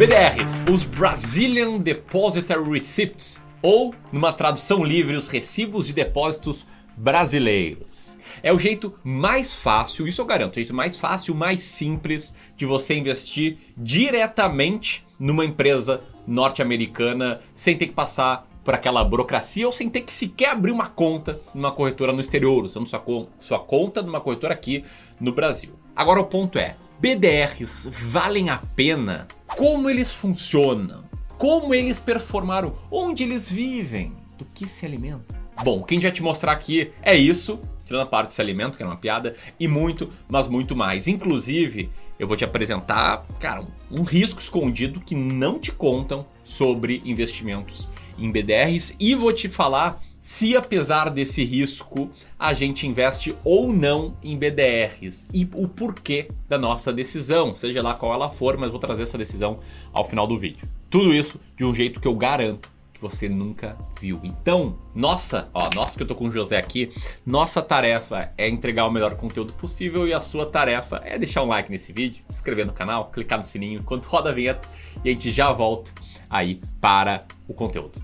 [0.00, 6.66] BDRs, os Brazilian Depositary Receipts, ou, numa tradução livre, os recibos de depósitos
[6.96, 8.16] brasileiros.
[8.42, 12.64] É o jeito mais fácil, isso eu garanto, o jeito mais fácil, mais simples de
[12.64, 19.90] você investir diretamente numa empresa norte-americana sem ter que passar por aquela burocracia ou sem
[19.90, 23.04] ter que sequer abrir uma conta numa corretora no exterior, usando sua,
[23.38, 24.82] sua conta numa corretora aqui
[25.20, 25.72] no Brasil.
[25.94, 29.26] Agora o ponto é: BDRs valem a pena?
[29.46, 31.02] Como eles funcionam?
[31.38, 32.74] Como eles performaram?
[32.90, 34.14] Onde eles vivem?
[34.36, 35.34] Do que se alimentam?
[35.64, 38.90] Bom, quem já te mostrar aqui é isso, tirando a parte desse alimento, que era
[38.92, 41.08] uma piada, e muito, mas muito mais.
[41.08, 47.88] Inclusive, eu vou te apresentar, cara, um risco escondido que não te contam sobre investimentos
[48.18, 54.14] em BDRs e vou te falar se apesar desse risco a gente investe ou não
[54.22, 58.78] em BDRs e o porquê da nossa decisão, seja lá qual ela for, mas vou
[58.78, 60.68] trazer essa decisão ao final do vídeo.
[60.90, 64.20] Tudo isso de um jeito que eu garanto que você nunca viu.
[64.22, 66.90] Então, nossa, ó, nossa que eu tô com o José aqui,
[67.24, 71.48] nossa tarefa é entregar o melhor conteúdo possível e a sua tarefa é deixar um
[71.48, 74.68] like nesse vídeo, se inscrever no canal, clicar no sininho enquanto roda a vinheta
[75.02, 75.90] e a gente já volta
[76.28, 77.98] aí para o conteúdo.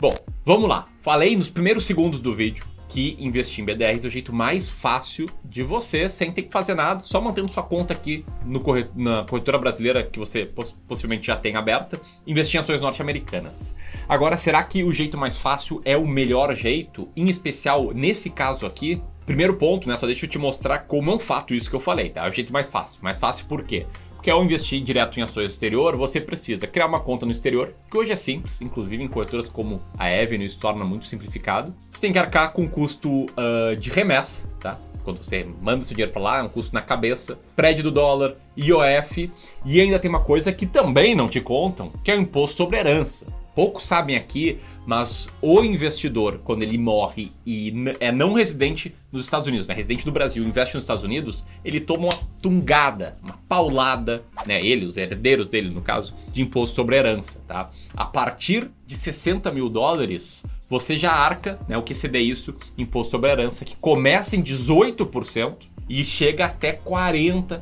[0.00, 0.86] Bom, vamos lá.
[0.98, 5.28] Falei nos primeiros segundos do vídeo que investir em BDRs é o jeito mais fácil
[5.44, 8.60] de você, sem ter que fazer nada, só mantendo sua conta aqui no
[8.94, 13.74] na corretora brasileira que você poss possivelmente já tem aberta, investir em ações norte-americanas.
[14.08, 17.08] Agora, será que o jeito mais fácil é o melhor jeito?
[17.16, 19.96] Em especial, nesse caso aqui, primeiro ponto, né?
[19.98, 22.24] Só deixa eu te mostrar como é um fato isso que eu falei, tá?
[22.24, 23.00] É o jeito mais fácil.
[23.02, 23.84] Mais fácil por quê?
[24.28, 27.96] Porque ao investir direto em ações exterior, você precisa criar uma conta no exterior, que
[27.96, 31.74] hoje é simples, inclusive em corretoras como a Avenue isso torna muito simplificado.
[31.90, 34.78] Você tem que arcar com custo uh, de remessa, tá?
[35.02, 37.90] Quando você manda o seu dinheiro para lá, é um custo na cabeça, spread do
[37.90, 39.32] dólar, IOF,
[39.64, 42.76] e ainda tem uma coisa que também não te contam, que é o imposto sobre
[42.76, 49.24] herança poucos sabem aqui, mas o investidor, quando ele morre e é não residente nos
[49.24, 49.74] Estados Unidos, né?
[49.74, 54.64] residente do Brasil, investe nos Estados Unidos, ele toma uma tungada, uma paulada, né?
[54.64, 57.68] Ele, os herdeiros dele, no caso, de imposto sobre herança, tá?
[57.96, 61.76] A partir de 60 mil dólares, você já arca, né?
[61.76, 67.60] O que exceder isso, imposto sobre herança, que começa em 18% e chega até 40%.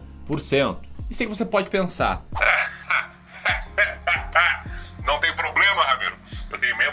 [1.08, 2.22] Isso aí você pode pensar.
[2.34, 2.75] Não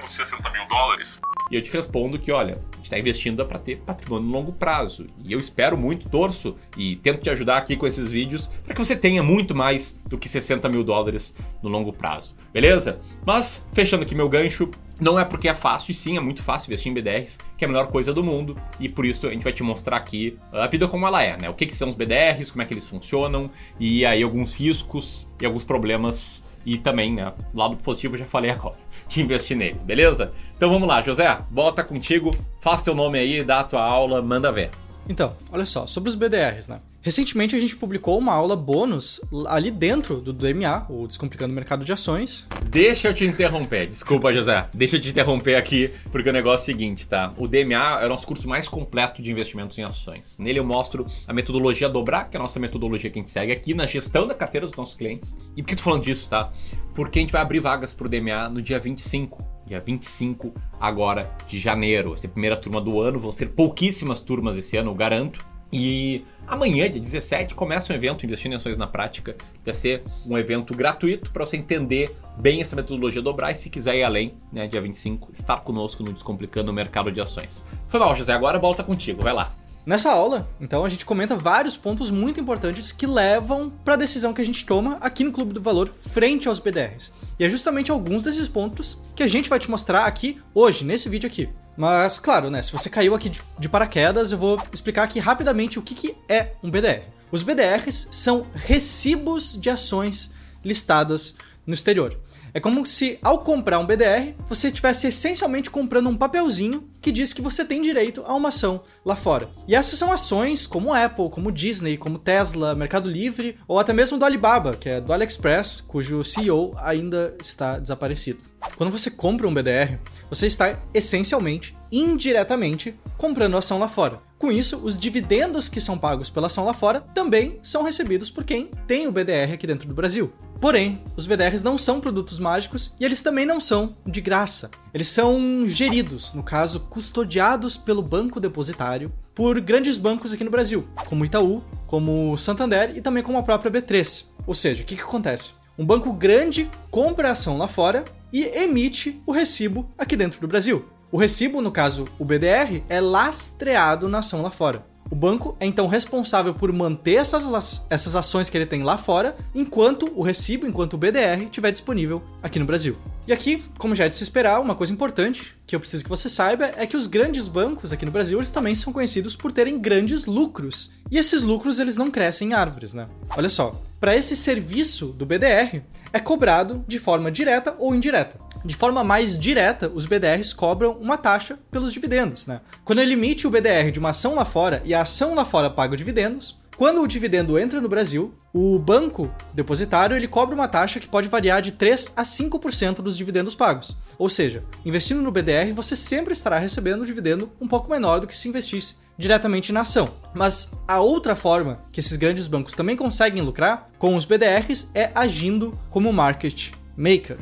[0.04, 1.22] Eu tenho menos de 60 mil dólares.
[1.52, 4.52] E eu te respondo que, olha, a gente está investindo para ter patrimônio no longo
[4.52, 5.08] prazo.
[5.24, 8.84] E eu espero muito, torço e tento te ajudar aqui com esses vídeos para que
[8.84, 12.36] você tenha muito mais do que 60 mil dólares no longo prazo.
[12.52, 13.00] Beleza?
[13.26, 14.70] Mas, fechando aqui meu gancho,
[15.00, 17.68] não é porque é fácil, e sim, é muito fácil investir em BDRs, que é
[17.68, 20.68] a melhor coisa do mundo, e por isso a gente vai te mostrar aqui a
[20.68, 21.50] vida como ela é, né?
[21.50, 23.50] O que, que são os BDRs, como é que eles funcionam,
[23.80, 28.78] e aí alguns riscos e alguns problemas e também, né, lado positivo já falei agora,
[29.08, 30.32] de investir neles, beleza?
[30.56, 34.52] Então vamos lá, José, bota contigo, faça teu nome aí, dá a tua aula, manda
[34.52, 34.70] ver.
[35.10, 36.80] Então, olha só, sobre os BDRs, né?
[37.04, 41.84] Recentemente a gente publicou uma aula bônus ali dentro do DMA, o Descomplicando o Mercado
[41.84, 42.48] de Ações.
[42.70, 46.64] Deixa eu te interromper, desculpa José, deixa eu te interromper aqui, porque o negócio é
[46.64, 47.34] o seguinte, tá?
[47.38, 50.38] O DMA é o nosso curso mais completo de investimentos em ações.
[50.40, 53.52] Nele eu mostro a metodologia dobrar, que é a nossa metodologia que a gente segue
[53.52, 55.36] aqui na gestão da carteira dos nossos clientes.
[55.58, 56.54] E por que tô falando disso, tá?
[56.96, 61.60] Porque a gente vai abrir vagas pro DMA no dia 25 dia 25 agora de
[61.60, 62.14] janeiro.
[62.14, 65.53] Essa é a primeira turma do ano, vão ser pouquíssimas turmas esse ano, eu garanto.
[65.74, 69.36] E amanhã, dia 17, começa um evento Investindo em Ações na Prática.
[69.66, 73.96] Vai ser um evento gratuito para você entender bem essa metodologia dobrar e se quiser
[73.96, 77.64] ir além, né, dia 25, estar conosco no Descomplicando o Mercado de Ações.
[77.90, 79.52] Foi mal, José, agora volta contigo, vai lá.
[79.84, 84.32] Nessa aula, então, a gente comenta vários pontos muito importantes que levam para a decisão
[84.32, 87.12] que a gente toma aqui no Clube do Valor frente aos BDRs.
[87.40, 91.10] E é justamente alguns desses pontos que a gente vai te mostrar aqui hoje, nesse
[91.10, 91.50] vídeo aqui.
[91.76, 95.82] Mas, claro, né, se você caiu aqui de paraquedas, eu vou explicar aqui rapidamente o
[95.82, 97.04] que, que é um BDR.
[97.32, 100.32] Os BDRs são recibos de ações
[100.64, 101.36] listadas
[101.66, 102.18] no exterior.
[102.54, 107.34] É como se, ao comprar um BDR, você estivesse essencialmente comprando um papelzinho que diz
[107.34, 109.50] que você tem direito a uma ação lá fora.
[109.68, 114.20] E essas são ações como Apple, como Disney, como Tesla, Mercado Livre ou até mesmo
[114.20, 118.44] do Alibaba, que é do AliExpress, cujo CEO ainda está desaparecido.
[118.78, 119.98] Quando você compra um BDR,
[120.30, 124.22] você está essencialmente, indiretamente, comprando ação lá fora.
[124.38, 128.44] Com isso, os dividendos que são pagos pela ação lá fora também são recebidos por
[128.44, 130.32] quem tem o BDR aqui dentro do Brasil.
[130.64, 134.72] Porém, os BDRs não são produtos mágicos e eles também não são de graça.
[134.94, 140.88] Eles são geridos, no caso, custodiados pelo banco depositário por grandes bancos aqui no Brasil,
[141.10, 144.28] como Itaú, como Santander e também como a própria B3.
[144.48, 145.52] Ou seja, o que, que acontece?
[145.78, 150.48] Um banco grande compra a ação lá fora e emite o recibo aqui dentro do
[150.48, 150.88] Brasil.
[151.12, 154.93] O recibo, no caso o BDR, é lastreado na ação lá fora.
[155.14, 159.36] O banco é então responsável por manter essas, essas ações que ele tem lá fora,
[159.54, 162.98] enquanto o recibo, enquanto o BDR estiver disponível aqui no Brasil.
[163.28, 166.10] E aqui, como já é de se esperar, uma coisa importante que eu preciso que
[166.10, 169.52] você saiba é que os grandes bancos aqui no Brasil eles também são conhecidos por
[169.52, 170.90] terem grandes lucros.
[171.12, 173.08] E esses lucros eles não crescem em árvores, né?
[173.38, 173.70] Olha só,
[174.00, 178.40] para esse serviço do BDR é cobrado de forma direta ou indireta.
[178.66, 182.62] De forma mais direta, os BDRs cobram uma taxa pelos dividendos, né?
[182.86, 185.70] Quando ele emite o BDR de uma ação lá fora e a ação lá fora
[185.70, 191.00] paga dividendos, quando o dividendo entra no Brasil, o banco depositário ele cobra uma taxa
[191.00, 193.96] que pode variar de 3 a 5% dos dividendos pagos.
[194.18, 198.28] Ou seja, investindo no BDR, você sempre estará recebendo um dividendo um pouco menor do
[198.28, 200.10] que se investisse diretamente na ação.
[200.34, 205.12] Mas a outra forma que esses grandes bancos também conseguem lucrar com os BDRs é
[205.14, 207.38] agindo como market maker.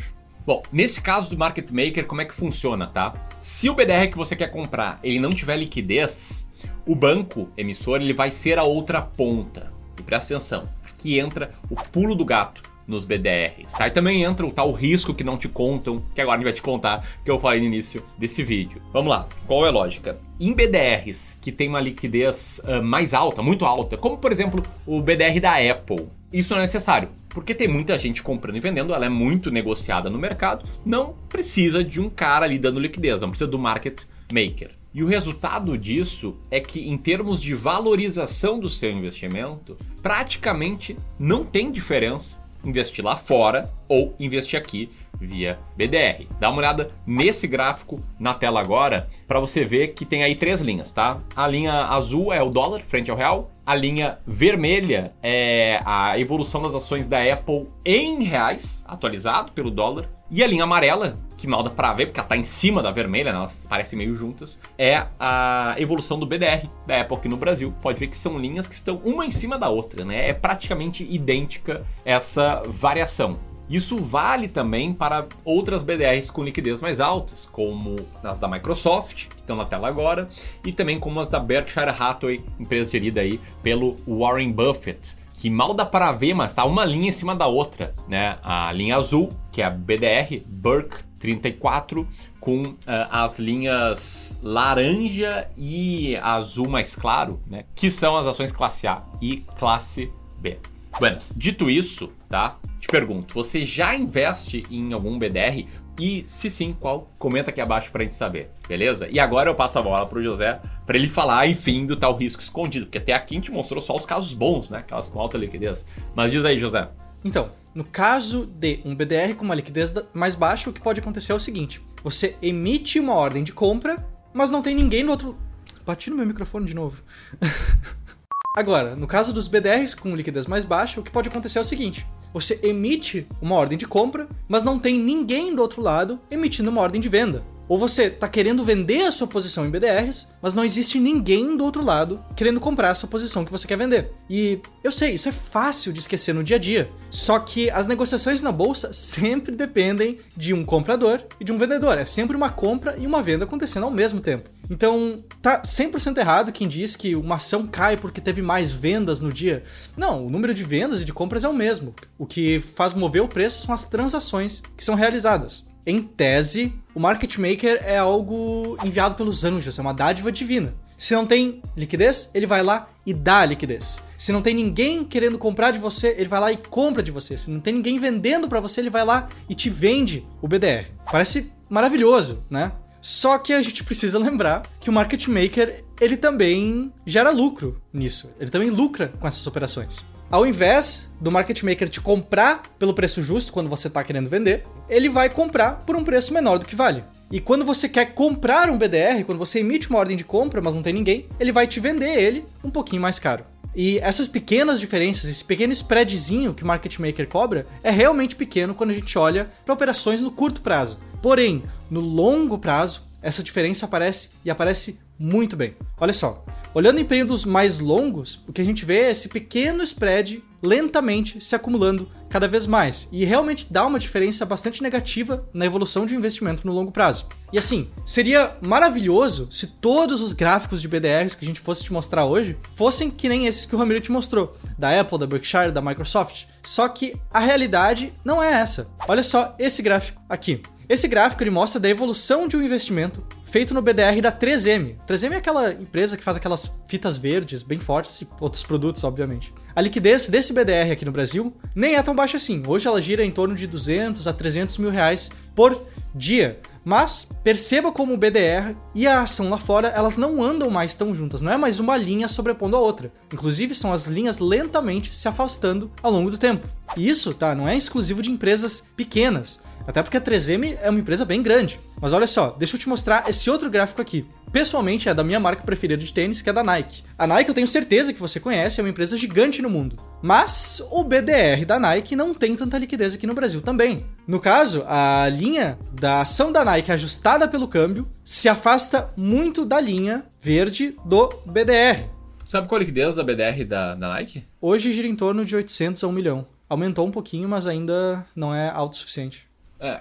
[0.45, 3.13] Bom, nesse caso do market maker, como é que funciona, tá?
[3.41, 6.47] Se o BDR que você quer comprar, ele não tiver liquidez,
[6.85, 9.71] o banco emissor ele vai ser a outra ponta.
[9.99, 13.87] E presta atenção, aqui entra o pulo do gato nos BDRs, tá?
[13.87, 16.53] E também entra o tal risco que não te contam, que agora a gente vai
[16.53, 18.81] te contar, que eu falei no início desse vídeo.
[18.91, 20.17] Vamos lá, qual é a lógica?
[20.39, 25.01] Em BDRs que tem uma liquidez uh, mais alta, muito alta, como por exemplo o
[25.01, 29.05] BDR da Apple, isso não é necessário porque tem muita gente comprando e vendendo, ela
[29.05, 33.49] é muito negociada no mercado, não precisa de um cara ali dando liquidez, não precisa
[33.49, 34.71] do market maker.
[34.93, 41.45] E o resultado disso é que, em termos de valorização do seu investimento, praticamente não
[41.45, 44.89] tem diferença investir lá fora ou investir aqui
[45.25, 46.27] via BDR.
[46.39, 50.61] Dá uma olhada nesse gráfico na tela agora para você ver que tem aí três
[50.61, 51.19] linhas, tá?
[51.35, 56.61] A linha azul é o dólar frente ao real, a linha vermelha é a evolução
[56.61, 61.61] das ações da Apple em reais, atualizado pelo dólar, e a linha amarela, que mal
[61.61, 63.37] dá pra ver, porque ela tá em cima da vermelha, né?
[63.37, 67.73] elas parecem meio juntas, é a evolução do BDR da Apple aqui no Brasil.
[67.81, 70.29] Pode ver que são linhas que estão uma em cima da outra, né?
[70.29, 73.37] É praticamente idêntica essa variação.
[73.71, 79.39] Isso vale também para outras BDRs com liquidez mais altas, como as da Microsoft, que
[79.39, 80.27] estão na tela agora,
[80.65, 85.73] e também como as da Berkshire Hathaway, empresa gerida aí pelo Warren Buffett, que mal
[85.73, 88.37] dá para ver, mas tá uma linha em cima da outra, né?
[88.43, 92.05] A linha azul, que é a BDR Burke 34,
[92.41, 92.77] com uh,
[93.09, 97.63] as linhas laranja e azul mais claro, né?
[97.73, 100.59] Que são as ações classe A e classe B.
[100.99, 102.59] Buenas, dito isso, tá?
[102.79, 105.65] Te pergunto, você já investe em algum BDR?
[105.99, 107.11] E se sim, qual?
[107.17, 109.07] Comenta aqui abaixo pra gente saber, beleza?
[109.09, 112.41] E agora eu passo a bola pro José para ele falar, enfim, do tal risco
[112.41, 114.79] escondido, porque até aqui a gente mostrou só os casos bons, né?
[114.79, 115.85] Aquelas com alta liquidez.
[116.15, 116.89] Mas diz aí, José.
[117.23, 121.31] Então, no caso de um BDR com uma liquidez mais baixa, o que pode acontecer
[121.31, 123.95] é o seguinte: você emite uma ordem de compra,
[124.33, 125.37] mas não tem ninguém no outro.
[125.85, 127.03] Bati no meu microfone de novo.
[128.53, 131.65] Agora, no caso dos BDRs com liquidez mais baixa, o que pode acontecer é o
[131.65, 136.69] seguinte: você emite uma ordem de compra, mas não tem ninguém do outro lado emitindo
[136.69, 137.43] uma ordem de venda.
[137.71, 141.63] Ou você está querendo vender a sua posição em BDRs, mas não existe ninguém do
[141.63, 144.11] outro lado querendo comprar essa posição que você quer vender.
[144.29, 146.89] E eu sei, isso é fácil de esquecer no dia a dia.
[147.09, 151.97] Só que as negociações na bolsa sempre dependem de um comprador e de um vendedor.
[151.97, 154.49] É sempre uma compra e uma venda acontecendo ao mesmo tempo.
[154.69, 159.31] Então, tá 100% errado quem diz que uma ação cai porque teve mais vendas no
[159.31, 159.63] dia.
[159.95, 161.95] Não, o número de vendas e de compras é o mesmo.
[162.17, 165.70] O que faz mover o preço são as transações que são realizadas.
[165.85, 170.73] Em tese, o market maker é algo enviado pelos anjos, é uma dádiva divina.
[170.97, 174.03] Se não tem liquidez, ele vai lá e dá a liquidez.
[174.15, 177.35] Se não tem ninguém querendo comprar de você, ele vai lá e compra de você.
[177.35, 180.91] Se não tem ninguém vendendo para você, ele vai lá e te vende o BDR.
[181.11, 182.71] Parece maravilhoso, né?
[183.01, 188.31] Só que a gente precisa lembrar que o market maker, ele também gera lucro nisso.
[188.39, 190.05] Ele também lucra com essas operações.
[190.31, 194.63] Ao invés do market maker te comprar pelo preço justo quando você está querendo vender,
[194.87, 197.03] ele vai comprar por um preço menor do que vale.
[197.29, 200.73] E quando você quer comprar um BDR, quando você emite uma ordem de compra, mas
[200.73, 203.43] não tem ninguém, ele vai te vender ele um pouquinho mais caro.
[203.75, 208.73] E essas pequenas diferenças, esse pequeno spreadzinho que o market maker cobra, é realmente pequeno
[208.73, 210.97] quando a gente olha para operações no curto prazo.
[211.21, 215.75] Porém, no longo prazo, essa diferença aparece e aparece muito bem.
[215.99, 219.83] Olha só, olhando em períodos mais longos, o que a gente vê é esse pequeno
[219.83, 225.65] spread lentamente se acumulando cada vez mais e realmente dá uma diferença bastante negativa na
[225.65, 227.27] evolução de um investimento no longo prazo.
[227.53, 231.93] E assim, seria maravilhoso se todos os gráficos de BDRs que a gente fosse te
[231.93, 235.71] mostrar hoje fossem que nem esses que o Ramiro te mostrou, da Apple, da Berkshire,
[235.71, 236.45] da Microsoft.
[236.63, 238.91] Só que a realidade não é essa.
[239.07, 240.61] Olha só esse gráfico aqui.
[240.91, 244.97] Esse gráfico ele mostra da evolução de um investimento feito no BDR da 3M.
[245.07, 249.53] 3M é aquela empresa que faz aquelas fitas verdes bem fortes e outros produtos, obviamente.
[249.73, 252.61] A liquidez desse BDR aqui no Brasil nem é tão baixa assim.
[252.67, 255.81] Hoje ela gira em torno de 200 a 300 mil reais por
[256.13, 256.59] dia.
[256.83, 261.15] Mas perceba como o BDR e a ação lá fora, elas não andam mais tão
[261.15, 263.13] juntas, não é mais uma linha sobrepondo a outra.
[263.31, 266.67] Inclusive, são as linhas lentamente se afastando ao longo do tempo.
[266.97, 269.61] E isso, tá, não é exclusivo de empresas pequenas.
[269.87, 271.79] Até porque a 3M é uma empresa bem grande.
[272.01, 274.25] Mas olha só, deixa eu te mostrar esse outro gráfico aqui.
[274.51, 277.03] Pessoalmente é da minha marca preferida de tênis, que é da Nike.
[277.17, 279.95] A Nike eu tenho certeza que você conhece, é uma empresa gigante no mundo.
[280.21, 284.05] Mas o BDR da Nike não tem tanta liquidez aqui no Brasil também.
[284.27, 289.79] No caso, a linha da ação da Nike ajustada pelo câmbio se afasta muito da
[289.79, 292.03] linha verde do BDR.
[292.45, 294.45] Sabe qual a liquidez da BDR da, da Nike?
[294.59, 296.45] Hoje gira em torno de 800 a 1 milhão.
[296.67, 299.47] Aumentou um pouquinho, mas ainda não é alto o suficiente.
[299.81, 299.99] É,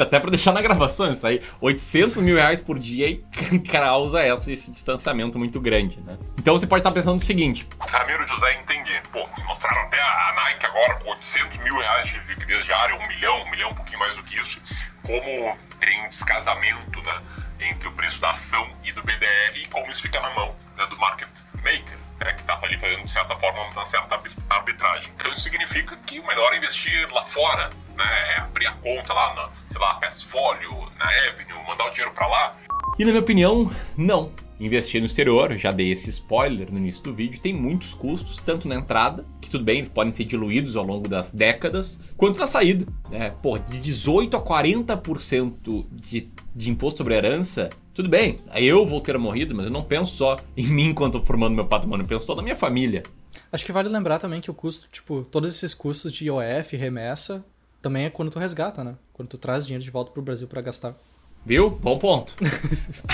[0.00, 1.42] até pra deixar na gravação isso aí.
[1.60, 3.22] 800 mil reais por dia e
[3.70, 6.16] causa essa, esse distanciamento muito grande, né?
[6.38, 7.68] Então você pode estar pensando no seguinte.
[7.78, 8.98] Ramiro José, entendi.
[9.12, 13.42] Pô, mostraram até a Nike agora com 800 mil reais de liquidez diária, um milhão,
[13.42, 14.58] um milhão, um pouquinho mais do que isso.
[15.02, 17.20] Como tem um descasamento, né?
[17.60, 20.86] Entre o preço da ação e do BDR e como isso fica na mão né,
[20.86, 24.18] do market maker né, que estava ali fazendo, de certa forma, uma certa
[24.50, 25.10] arbitragem.
[25.16, 29.12] Então isso significa que o melhor é investir lá fora, né, é abrir a conta
[29.12, 32.56] lá na, sei lá, Passfolio, na Avenue, mandar o dinheiro para lá.
[32.98, 34.32] E na minha opinião, não.
[34.60, 38.66] Investir no exterior, já dei esse spoiler no início do vídeo, tem muitos custos, tanto
[38.66, 42.46] na entrada, que tudo bem, eles podem ser diluídos ao longo das décadas, quanto na
[42.46, 42.86] saída.
[43.10, 43.30] Né?
[43.42, 49.00] Pô, de 18% a 40% de, de imposto sobre herança, tudo bem, aí eu vou
[49.00, 52.26] ter morrido, mas eu não penso só em mim enquanto formando meu patrimônio, eu penso
[52.26, 53.02] toda a minha família.
[53.50, 57.44] Acho que vale lembrar também que o custo, tipo, todos esses custos de IOF, remessa,
[57.80, 58.94] também é quando tu resgata, né?
[59.12, 60.94] Quando tu traz dinheiro de volta pro Brasil para gastar.
[61.46, 61.70] Viu?
[61.70, 62.36] Bom ponto.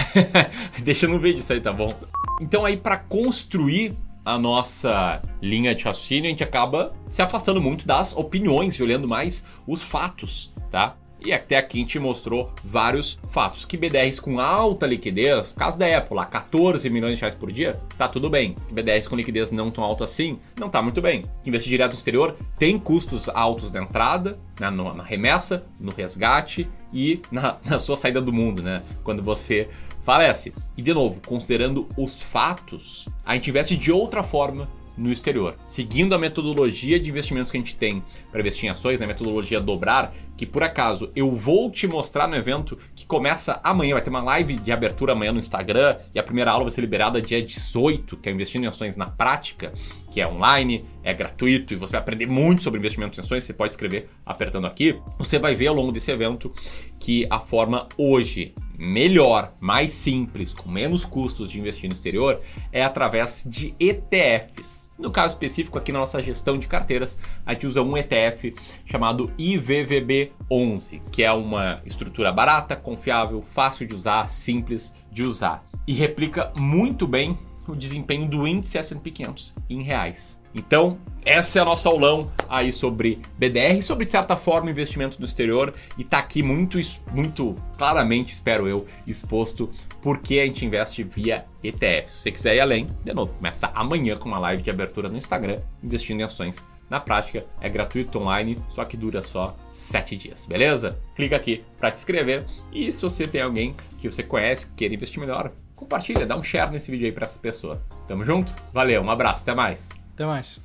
[0.82, 1.94] Deixa no vídeo isso aí, tá bom?
[2.40, 7.86] Então aí para construir a nossa linha de raciocínio, a gente acaba se afastando muito
[7.86, 10.96] das opiniões e olhando mais os fatos, tá?
[11.24, 13.64] E até aqui a gente mostrou vários fatos.
[13.64, 17.80] Que BDRs com alta liquidez, caso da Apple lá, 14 milhões de reais por dia,
[17.96, 18.54] tá tudo bem.
[18.70, 21.22] BDRs com liquidez não tão alta assim, não tá muito bem.
[21.46, 27.22] Investir direto no exterior tem custos altos na entrada, na, na remessa, no resgate e
[27.32, 28.82] na, na sua saída do mundo, né?
[29.02, 29.70] Quando você
[30.04, 30.52] falece.
[30.76, 35.56] E de novo, considerando os fatos, a gente investe de outra forma no exterior.
[35.66, 39.60] Seguindo a metodologia de investimentos que a gente tem para investir em ações, né, metodologia
[39.60, 44.10] dobrar, que por acaso eu vou te mostrar no evento que começa amanhã, vai ter
[44.10, 47.42] uma live de abertura amanhã no Instagram e a primeira aula vai ser liberada dia
[47.42, 49.72] 18, que é investindo em ações na prática,
[50.10, 53.52] que é online, é gratuito e você vai aprender muito sobre investimentos em ações, você
[53.52, 54.98] pode escrever apertando aqui.
[55.18, 56.52] Você vai ver ao longo desse evento
[56.98, 62.40] que a forma hoje melhor, mais simples, com menos custos de investir no exterior
[62.72, 64.90] é através de ETFs.
[64.98, 68.54] No caso específico, aqui na nossa gestão de carteiras, a gente usa um ETF
[68.86, 75.92] chamado IVVB11, que é uma estrutura barata, confiável, fácil de usar, simples de usar e
[75.92, 80.40] replica muito bem o desempenho do índice S&P 500 em reais.
[80.54, 85.26] Então, essa é a nossa aulão aí sobre BDR, sobre de certa forma investimento no
[85.26, 86.78] exterior e tá aqui muito,
[87.12, 89.70] muito claramente, espero eu, exposto
[90.02, 92.10] porque a gente investe via ETF.
[92.10, 95.16] Se você quiser ir além, de novo, começa amanhã com uma live de abertura no
[95.16, 96.64] Instagram, investindo em ações.
[96.90, 101.00] Na prática, é gratuito online, só que dura só 7 dias, beleza?
[101.16, 104.94] Clica aqui para te inscrever e se você tem alguém que você conhece que queira
[104.94, 107.82] investir melhor, compartilha, dá um share nesse vídeo aí para essa pessoa.
[108.06, 108.54] Tamo junto?
[108.72, 110.03] Valeu, um abraço, até mais!
[110.14, 110.64] Até mais.